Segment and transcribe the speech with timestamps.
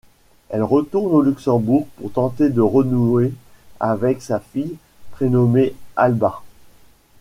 [0.49, 3.31] Elle retourne au Luxembourg pour tenter de renouer
[3.79, 4.77] avec sa fille
[5.11, 6.41] prénommée Alba.